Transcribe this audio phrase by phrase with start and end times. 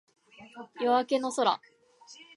[0.79, 1.61] 夜明けの空